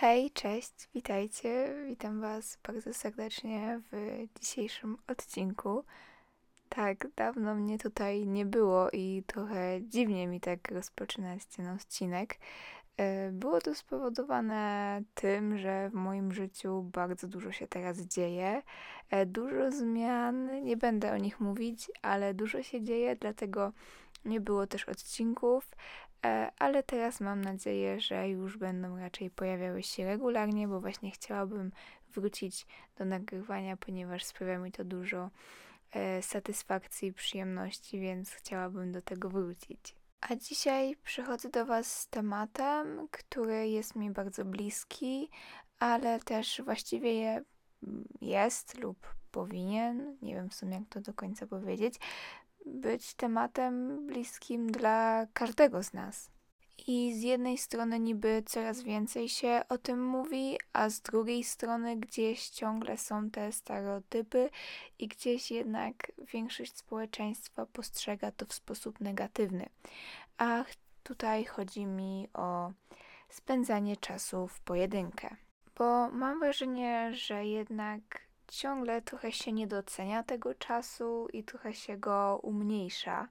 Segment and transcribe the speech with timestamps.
[0.00, 1.74] Hej, cześć, witajcie.
[1.86, 5.84] Witam Was bardzo serdecznie w dzisiejszym odcinku.
[6.68, 12.38] Tak, dawno mnie tutaj nie było i trochę dziwnie mi tak rozpoczynać ten odcinek.
[12.96, 18.62] E, było to spowodowane tym, że w moim życiu bardzo dużo się teraz dzieje.
[19.10, 23.72] E, dużo zmian, nie będę o nich mówić, ale dużo się dzieje, dlatego
[24.24, 25.70] nie było też odcinków.
[26.24, 31.72] E, ale teraz mam nadzieję, że już będą raczej pojawiały się regularnie, bo właśnie chciałabym
[32.14, 32.66] wrócić
[32.96, 35.30] do nagrywania, ponieważ sprawia mi to dużo
[35.92, 39.94] e, satysfakcji i przyjemności, więc chciałabym do tego wrócić.
[40.20, 45.30] A dzisiaj przychodzę do Was z tematem, który jest mi bardzo bliski,
[45.78, 47.44] ale też właściwie je
[48.20, 51.94] jest lub powinien, nie wiem w sumie jak to do końca powiedzieć,
[52.68, 56.30] być tematem bliskim dla każdego z nas.
[56.86, 61.96] I z jednej strony niby coraz więcej się o tym mówi, a z drugiej strony
[61.96, 64.50] gdzieś ciągle są te stereotypy
[64.98, 69.68] i gdzieś jednak większość społeczeństwa postrzega to w sposób negatywny.
[70.38, 70.64] A
[71.02, 72.72] tutaj chodzi mi o
[73.28, 75.36] spędzanie czasu w pojedynkę.
[75.78, 81.96] Bo mam wrażenie, że jednak ciągle trochę się nie docenia tego czasu i trochę się
[81.96, 83.28] go umniejsza.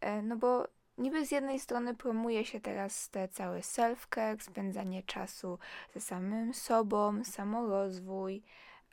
[0.00, 5.58] E, no bo niby z jednej strony promuje się teraz te cały self-care, spędzanie czasu
[5.94, 8.42] ze samym sobą, samorozwój,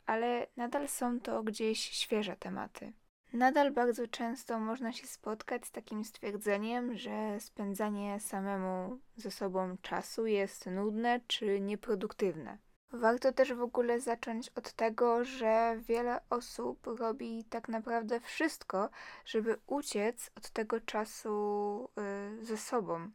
[0.06, 2.92] ale nadal są to gdzieś świeże tematy.
[3.32, 10.26] Nadal bardzo często można się spotkać z takim stwierdzeniem, że spędzanie samemu ze sobą czasu
[10.26, 12.58] jest nudne czy nieproduktywne.
[12.92, 18.90] Warto też w ogóle zacząć od tego, że wiele osób robi tak naprawdę wszystko,
[19.24, 21.88] żeby uciec od tego czasu
[22.40, 23.10] y, ze sobą.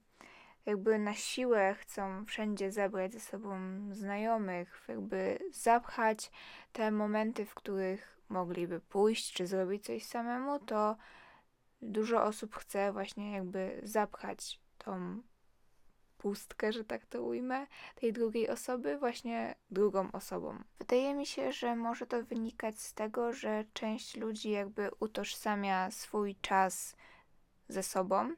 [0.65, 3.59] Jakby na siłę chcą wszędzie zabrać ze sobą
[3.91, 6.31] znajomych, jakby zapchać
[6.73, 10.95] te momenty, w których mogliby pójść czy zrobić coś samemu, to
[11.81, 15.21] dużo osób chce właśnie jakby zapchać tą
[16.17, 20.63] pustkę, że tak to ujmę, tej drugiej osoby właśnie drugą osobą.
[20.79, 26.35] Wydaje mi się, że może to wynikać z tego, że część ludzi jakby utożsamia swój
[26.35, 26.95] czas
[27.69, 28.35] ze sobą,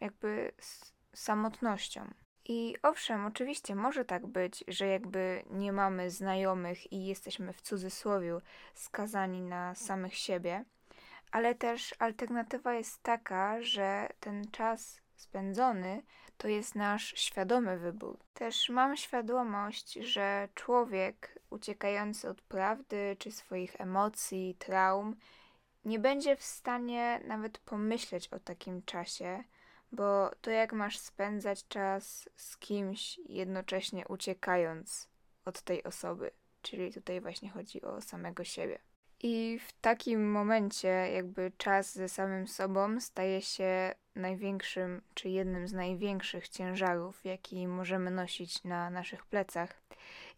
[0.00, 2.10] jakby z samotnością.
[2.44, 8.38] I owszem, oczywiście może tak być, że jakby nie mamy znajomych i jesteśmy w cudzysłowie
[8.74, 10.64] skazani na samych siebie,
[11.30, 16.02] ale też alternatywa jest taka, że ten czas spędzony,
[16.36, 18.18] to jest nasz świadomy wybór.
[18.34, 25.16] Też mam świadomość, że człowiek uciekający od prawdy czy swoich emocji, traum,
[25.84, 29.44] nie będzie w stanie nawet pomyśleć o takim czasie,
[29.92, 35.08] bo to jak masz spędzać czas z kimś, jednocześnie uciekając
[35.44, 36.30] od tej osoby.
[36.62, 38.78] Czyli tutaj właśnie chodzi o samego siebie.
[39.22, 45.72] I w takim momencie, jakby czas ze samym sobą staje się największym, czy jednym z
[45.72, 49.82] największych ciężarów, jaki możemy nosić na naszych plecach.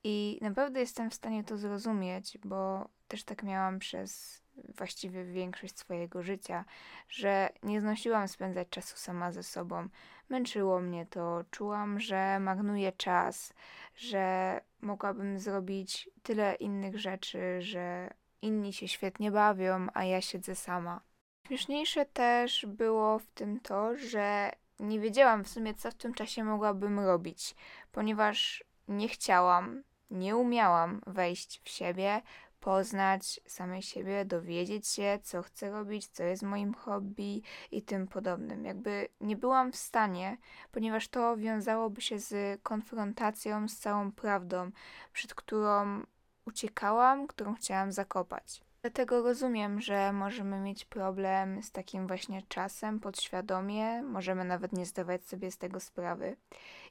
[0.04, 4.42] I naprawdę jestem w stanie to zrozumieć, bo też tak miałam przez
[4.76, 6.64] właściwie większość swojego życia,
[7.08, 9.88] że nie znosiłam spędzać czasu sama ze sobą.
[10.28, 13.52] Męczyło mnie to, czułam, że marnuję czas,
[13.96, 18.10] że mogłabym zrobić tyle innych rzeczy, że
[18.44, 21.00] inni się świetnie bawią, a ja siedzę sama.
[21.46, 24.50] Śmieszniejsze też było w tym to, że
[24.80, 27.54] nie wiedziałam w sumie, co w tym czasie mogłabym robić,
[27.92, 32.22] ponieważ nie chciałam, nie umiałam wejść w siebie,
[32.60, 38.64] poznać samej siebie, dowiedzieć się, co chcę robić, co jest moim hobby i tym podobnym.
[38.64, 40.36] Jakby nie byłam w stanie,
[40.72, 44.70] ponieważ to wiązałoby się z konfrontacją z całą prawdą,
[45.12, 46.02] przed którą
[46.46, 48.64] uciekałam, którą chciałam zakopać.
[48.84, 55.24] Dlatego rozumiem, że możemy mieć problem z takim właśnie czasem podświadomie, możemy nawet nie zdawać
[55.24, 56.36] sobie z tego sprawy.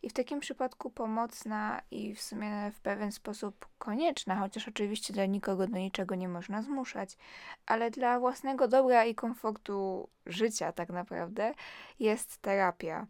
[0.02, 5.26] I w takim przypadku pomocna i w sumie w pewien sposób konieczna, chociaż oczywiście dla
[5.26, 7.18] nikogo do niczego nie można zmuszać,
[7.66, 11.54] ale dla własnego dobra i komfortu życia tak naprawdę
[12.00, 13.08] jest terapia.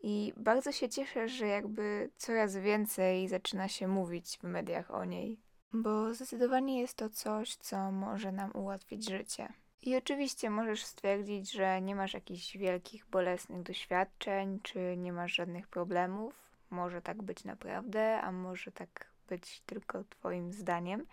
[0.00, 5.47] I bardzo się cieszę, że jakby coraz więcej zaczyna się mówić w mediach o niej
[5.72, 9.48] bo zdecydowanie jest to coś, co może nam ułatwić życie.
[9.82, 15.68] I oczywiście możesz stwierdzić, że nie masz jakichś wielkich, bolesnych doświadczeń, czy nie masz żadnych
[15.68, 16.34] problemów.
[16.70, 21.06] Może tak być naprawdę, a może tak być tylko Twoim zdaniem.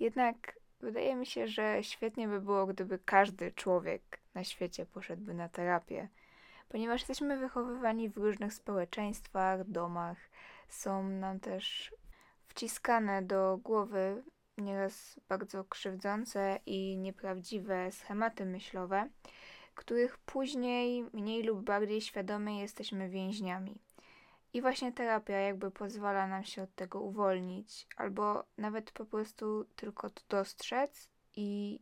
[0.00, 5.48] Jednak wydaje mi się, że świetnie by było, gdyby każdy człowiek na świecie poszedłby na
[5.48, 6.08] terapię,
[6.68, 10.18] ponieważ jesteśmy wychowywani w różnych społeczeństwach, domach,
[10.68, 11.94] są nam też
[12.56, 14.22] wciskane do głowy
[14.58, 19.08] nieraz bardzo krzywdzące i nieprawdziwe schematy myślowe,
[19.74, 23.80] których później mniej lub bardziej świadomie jesteśmy więźniami.
[24.52, 30.10] I właśnie terapia jakby pozwala nam się od tego uwolnić, albo nawet po prostu tylko
[30.10, 31.80] to dostrzec i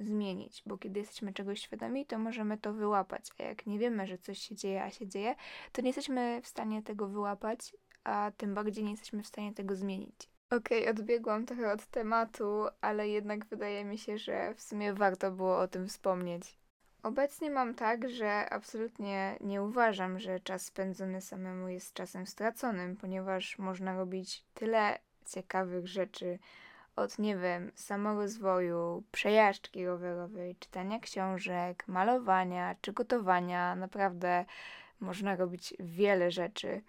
[0.00, 4.18] zmienić, bo kiedy jesteśmy czegoś świadomi, to możemy to wyłapać, a jak nie wiemy, że
[4.18, 5.34] coś się dzieje, a się dzieje,
[5.72, 7.72] to nie jesteśmy w stanie tego wyłapać,
[8.04, 10.28] a tym bardziej nie jesteśmy w stanie tego zmienić.
[10.50, 15.30] Okej, okay, odbiegłam trochę od tematu, ale jednak wydaje mi się, że w sumie warto
[15.30, 16.58] było o tym wspomnieć.
[17.02, 23.58] Obecnie mam tak, że absolutnie nie uważam, że czas spędzony samemu jest czasem straconym, ponieważ
[23.58, 26.38] można robić tyle ciekawych rzeczy,
[26.96, 33.76] od, nie wiem, samorozwoju, przejażdżki rowerowej, czytania książek, malowania czy gotowania.
[33.76, 34.44] Naprawdę
[35.00, 36.82] można robić wiele rzeczy.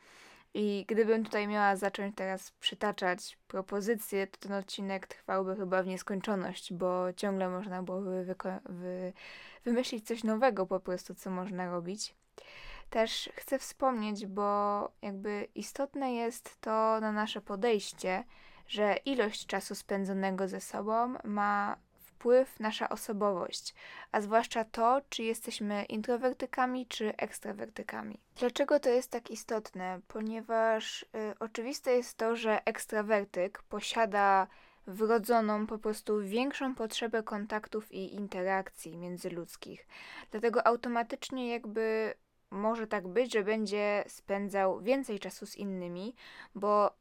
[0.58, 6.74] I gdybym tutaj miała zacząć teraz przytaczać propozycje, to ten odcinek trwałby chyba w nieskończoność,
[6.74, 8.36] bo ciągle można byłoby
[8.66, 9.14] wy
[9.66, 12.16] wymyślić coś nowego po prostu, co można robić.
[12.90, 18.24] Też chcę wspomnieć, bo jakby istotne jest to na nasze podejście,
[18.68, 21.78] że ilość czasu spędzonego ze sobą ma
[22.26, 23.74] wpływ nasza osobowość,
[24.12, 28.20] a zwłaszcza to, czy jesteśmy introwertykami czy ekstrawertykami.
[28.36, 30.00] Dlaczego to jest tak istotne?
[30.08, 31.06] Ponieważ y,
[31.40, 34.48] oczywiste jest to, że ekstrawertyk posiada
[34.88, 39.88] wrodzoną po prostu większą potrzebę kontaktów i interakcji międzyludzkich.
[40.32, 42.14] Dlatego automatycznie jakby
[42.52, 46.16] może tak być, że będzie spędzał więcej czasu z innymi,
[46.56, 46.92] bo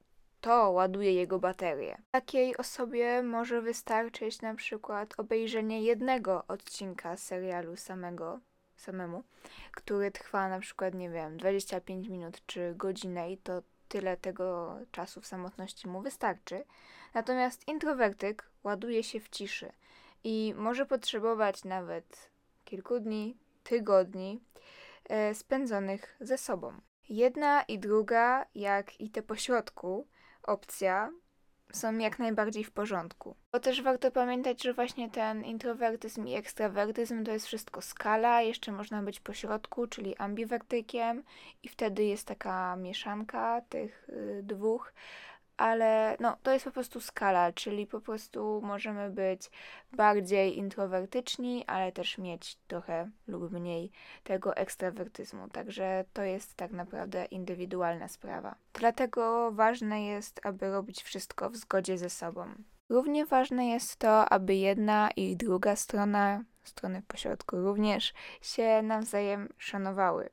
[0.44, 1.98] to ładuje jego baterię.
[2.10, 8.40] Takiej osobie może wystarczyć na przykład obejrzenie jednego odcinka serialu samego,
[8.76, 9.24] samemu,
[9.72, 15.20] który trwa na przykład, nie wiem, 25 minut czy godzinę i to tyle tego czasu
[15.20, 16.64] w samotności mu wystarczy.
[17.14, 19.72] Natomiast introwertyk ładuje się w ciszy
[20.24, 22.30] i może potrzebować nawet
[22.64, 24.40] kilku dni, tygodni
[25.08, 26.72] e, spędzonych ze sobą.
[27.08, 30.06] Jedna i druga, jak i te pośrodku,
[30.46, 31.10] opcja
[31.72, 33.36] są jak najbardziej w porządku.
[33.52, 38.72] Bo też warto pamiętać, że właśnie ten introwertyzm i ekstrawertyzm to jest wszystko skala, jeszcze
[38.72, 41.22] można być pośrodku, czyli ambiwertykiem
[41.62, 44.92] i wtedy jest taka mieszanka tych y, dwóch
[45.56, 49.50] ale no, to jest po prostu skala, czyli po prostu możemy być
[49.92, 53.90] bardziej introwertyczni, ale też mieć trochę lub mniej
[54.24, 55.48] tego ekstrawertyzmu.
[55.48, 58.54] Także to jest tak naprawdę indywidualna sprawa.
[58.72, 62.46] Dlatego ważne jest, aby robić wszystko w zgodzie ze sobą.
[62.88, 68.12] Równie ważne jest to, aby jedna i druga strona, strony pośrodku również,
[68.42, 70.30] się nawzajem szanowały.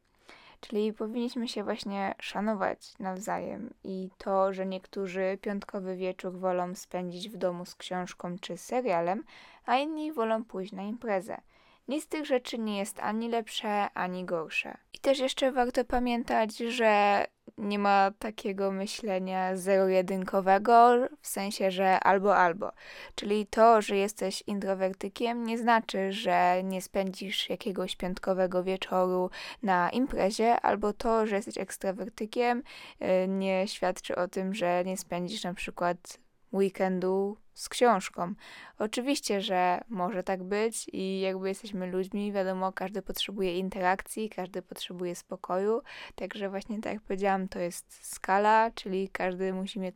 [0.62, 7.38] Czyli powinniśmy się właśnie szanować nawzajem i to, że niektórzy piątkowy wieczór wolą spędzić w
[7.38, 9.24] domu z książką czy serialem,
[9.66, 11.42] a inni wolą pójść na imprezę.
[11.88, 14.78] Nic z tych rzeczy nie jest ani lepsze, ani gorsze.
[14.94, 17.26] I też jeszcze warto pamiętać, że
[17.62, 20.92] nie ma takiego myślenia zero-jedynkowego,
[21.22, 22.72] w sensie, że albo albo.
[23.16, 29.30] Czyli to, że jesteś introwertykiem, nie znaczy, że nie spędzisz jakiegoś piątkowego wieczoru
[29.64, 32.64] na imprezie, albo to, że jesteś ekstrawertykiem,
[33.02, 36.18] y, nie świadczy o tym, że nie spędzisz na przykład
[36.54, 38.34] weekendu z książką.
[38.80, 45.16] Oczywiście, że może tak być i jakby jesteśmy ludźmi, wiadomo, każdy potrzebuje interakcji, każdy potrzebuje
[45.16, 45.82] spokoju,
[46.16, 49.96] także właśnie tak jak powiedziałam, to jest skala, czyli każdy musi mieć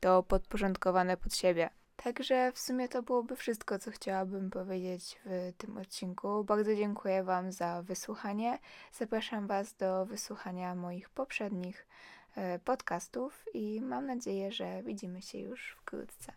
[0.00, 1.70] to podporządkowane pod siebie.
[1.96, 6.44] Także w sumie to byłoby wszystko, co chciałabym powiedzieć w tym odcinku.
[6.44, 8.58] Bardzo dziękuję Wam za wysłuchanie.
[8.92, 11.86] Zapraszam Was do wysłuchania moich poprzednich
[12.64, 16.32] podcastów i mam nadzieję, że widzimy się już wkrótce.